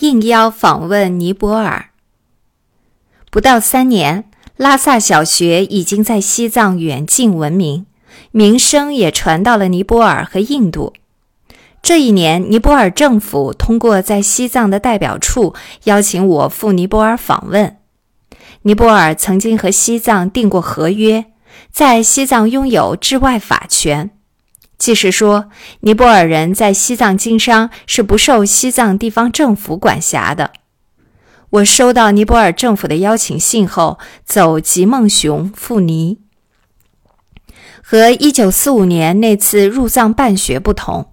[0.00, 1.90] 应邀访问尼泊尔。
[3.30, 7.86] 不到三年，拉萨小学已经在西藏远近闻名，
[8.30, 10.92] 名声也传到了尼泊尔和印度。
[11.82, 17.78] 这一年，尼泊尔政府通过在西藏的代表处邀请我赴尼泊尔访问。
[18.62, 21.24] 尼泊尔曾经和西藏订过合约，
[21.72, 24.10] 在西藏拥有治外法权，
[24.82, 25.48] 即是说，
[25.82, 30.50] 尼泊尔人在西藏经商是不受西藏地方政府管辖的。
[31.50, 36.18] 我收到尼泊尔政府的邀请信后，走吉梦雄赴尼。
[37.80, 41.12] 和1945年那次入藏办学不同。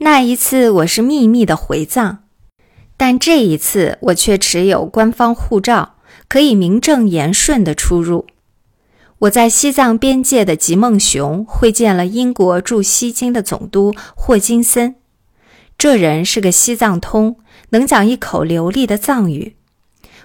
[0.00, 2.18] 那一次我是秘密的回藏，
[2.98, 5.94] 但这一次我却持有官方护照，
[6.28, 8.26] 可以名正言顺地出入。
[9.20, 14.94] 我在西藏边界的吉梦雄会见了英国驻西京的总督霍金森，
[15.76, 17.36] 这人是个西藏通，
[17.70, 19.56] 能讲一口流利的藏语。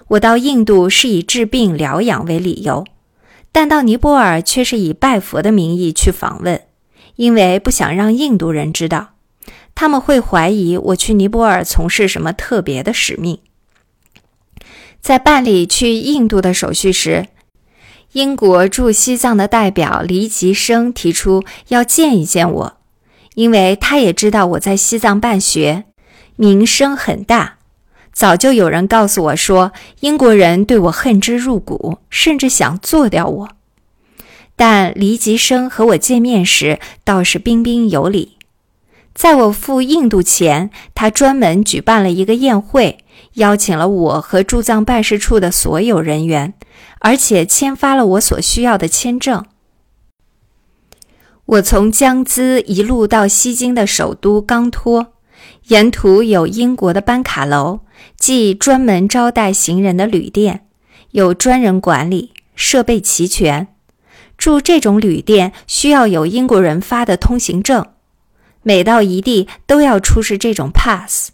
[0.06, 2.84] 我到印度是以治病疗养为理由，
[3.50, 6.62] 但到尼泊尔却是以拜佛的名义去访问，
[7.16, 9.14] 因为不想让印度人知道。
[9.74, 13.40] 他们会怀疑我去尼泊尔从事什么特别的使命。
[15.00, 17.26] 在办理去印度的手续时，
[18.14, 22.76] 英国驻西藏的代表黎吉生提出要见一见我，
[23.34, 25.82] 因为他也知道我在西藏办学，
[26.36, 27.58] 名声很大。
[28.12, 33.48] 早就有人告诉我说，英国人对我恨之入骨，甚至想做掉我。
[34.54, 38.36] 但黎吉生和我见面时倒是彬彬有礼。
[39.12, 43.03] 在我赴印度前，他专门举办了一个宴会，
[43.34, 46.54] 邀请了我和驻藏办事处的所有人员，
[47.00, 49.44] 而且签发了我所需要的签证。
[51.46, 55.12] 我从江孜一路到西京的首都刚托，
[55.68, 57.80] 沿途有英国的班卡楼，
[58.16, 60.66] 即专门招待行人的旅店，
[61.10, 63.68] 有专人管理，设备齐全。
[64.38, 67.86] 住这种旅店需要有英国人发的通行证。
[68.62, 71.30] 每到一地都要出示这种 pass。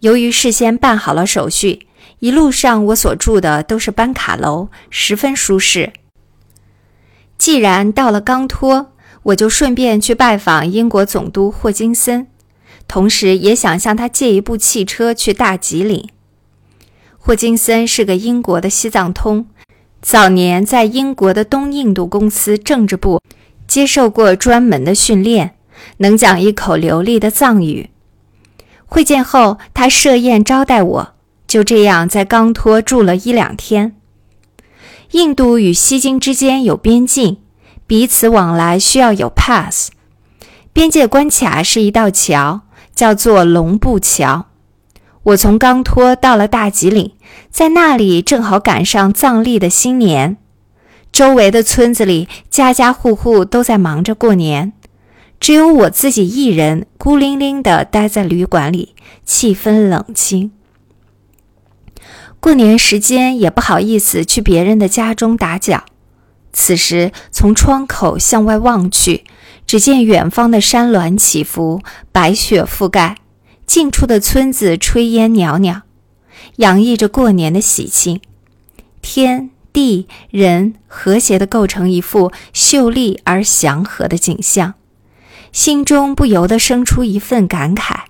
[0.00, 1.86] 由于事先办好了手续，
[2.20, 5.92] 一路上我所住的都是班卡楼，十分舒适。
[7.36, 8.92] 既然到了刚托，
[9.24, 12.26] 我就顺便去拜访英国总督霍金森，
[12.88, 16.08] 同时也想向他借一部汽车去大吉岭。
[17.18, 19.46] 霍金森是个英国的西藏通，
[20.00, 23.20] 早年在英国的东印度公司政治部
[23.66, 25.56] 接受过专门的训练。
[25.98, 27.90] 能讲一口流利的藏语。
[28.90, 31.14] 会见后，他设宴招待我，
[31.46, 33.94] 就这样在刚托住了一两天。
[35.12, 37.38] 印度与西京之间有边境，
[37.86, 39.90] 彼此往来需要有 pass。
[40.72, 42.62] 边界关卡是一道桥，
[42.94, 44.46] 叫做龙布桥。
[45.22, 47.12] 我从刚托到了大吉岭，
[47.50, 50.36] 在那里正好赶上藏历的新年，
[51.12, 54.72] 周围的村子里家家户户都在忙着过年。
[55.40, 60.52] 只有我自己一人孤零零地待在旅馆里，气氛冷清。
[62.38, 65.84] 过年时间也不好意思去别人的家中打搅。
[66.52, 69.24] 此时从窗口向外望去，
[69.66, 71.80] 只见远方的山峦起伏，
[72.12, 73.16] 白雪覆盖，
[73.66, 75.82] 近处的村子炊烟袅袅，
[76.56, 78.20] 洋溢着过年的喜庆。
[79.00, 84.74] 天地人和谐地构成一幅秀丽而祥和的景象。
[85.52, 88.02] 心中不由得生出一份感慨。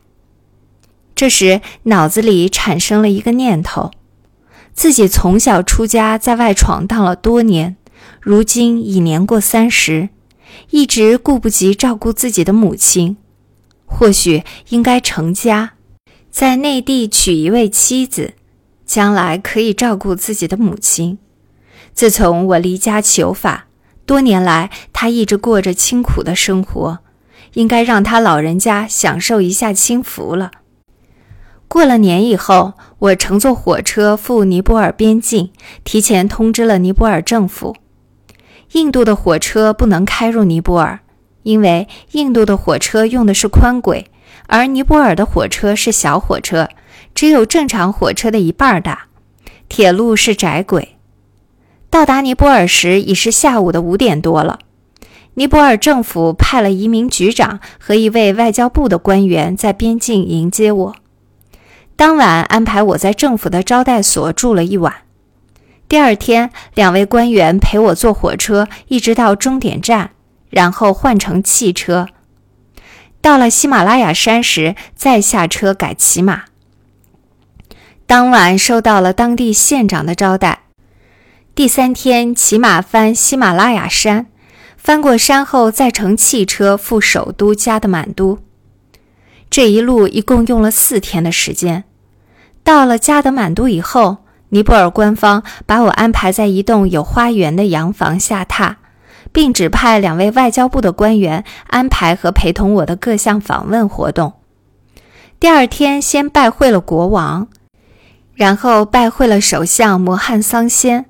[1.14, 3.90] 这时，脑子里产生了一个念头：
[4.72, 7.76] 自己从小出家，在外闯荡了多年，
[8.20, 10.08] 如今已年过三十，
[10.70, 13.18] 一直顾不及照顾自己的母亲，
[13.84, 15.72] 或许应该成家，
[16.30, 18.32] 在内地娶一位妻子，
[18.86, 21.18] 将来可以照顾自己的母亲。
[21.92, 23.66] 自从我离家求法，
[24.06, 27.00] 多年来他一直过着清苦的生活。
[27.55, 30.50] 应该让他老人家享受一下清福了。
[31.69, 35.52] 过了年以后，我乘坐火车赴尼泊尔边境，
[35.85, 37.76] 提前通知了尼泊尔政府。
[38.73, 41.00] 印度的火车不能开入尼泊尔，
[41.43, 44.11] 因为印度的火车用的是宽轨，
[44.46, 46.69] 而尼泊尔的火车是小火车，
[47.14, 49.06] 只有正常火车的一半大。
[49.69, 50.96] 铁路是窄轨。
[51.88, 54.58] 到达尼泊尔时已是下午的五点多了。
[55.40, 60.96] 尼泊尔政府派了移民局长和一位外交部的官员在边境迎接我。
[61.96, 64.94] 当晚安排我在政府的招待所住了一晚。
[65.88, 70.10] 第二天，两位官员陪我坐火车一直到终点站，
[70.50, 72.06] 然后换乘汽车。
[73.22, 76.43] 到了喜马拉雅山时，再下车改骑马。
[78.06, 80.64] 当晚受到了当地县长的招待。
[81.54, 84.26] 第三天骑马翻喜马拉雅山，
[84.82, 88.38] 翻过山后再乘汽车赴首都加德满都。
[89.50, 91.85] 这一路一共用了四天的时间。
[92.65, 98.77] 到了加德满都以后，尼泊尔官方把我安排在一栋有花园的洋房下榻，
[99.32, 104.32] 并指派两位外交部的官员安排和陪同我的各项访问活动。
[105.38, 107.49] 第二天，先拜会了国王，
[108.35, 111.09] 然后拜会了首相摩汉桑先。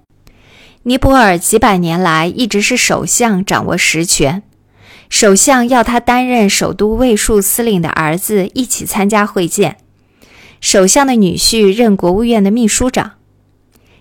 [0.84, 4.42] 尼泊尔几百年来一直是首相掌握实权，
[5.10, 9.76] 首相要他担任首都卫戍司令的儿子一起参加会见。
[10.58, 13.12] 首相的女婿任国务院的秘书长。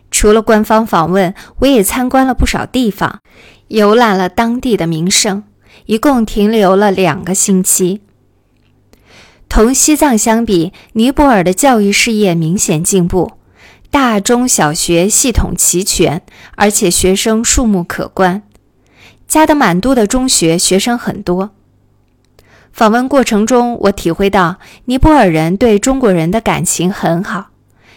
[0.09, 3.19] 除了官方访问，我也参观了不少地方，
[3.67, 5.43] 游览了当地的名胜，
[5.85, 7.99] 一共停留了两个星期。
[9.49, 13.33] 同西藏相比，尼泊尔的教育事业明显进步。
[13.91, 16.21] 大中小学系统齐全，
[16.55, 18.43] 而且学生数目可观。
[19.27, 21.51] 加德满都的中学学生很多。
[22.71, 27.47] 访问过程中，我体会到尼泊尔人对中国人的感情很好。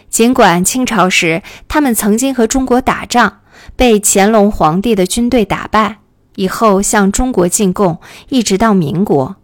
[0.09, 3.41] 尽管清朝时他们曾经和中国打仗，
[3.77, 5.99] 被乾隆皇帝的军队打败，
[6.37, 8.00] 以后向中国进贡，
[8.31, 9.37] 一直到民国。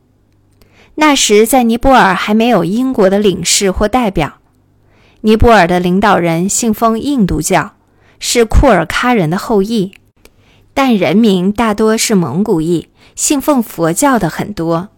[0.94, 4.37] 那时在尼泊尔还没有英国的领事或代表。
[5.22, 7.72] 尼泊尔的领导人信奉印度教，
[8.20, 9.92] 是库尔喀人的后裔，
[10.72, 14.90] 但人民大多是蒙古裔，信奉佛教的很多。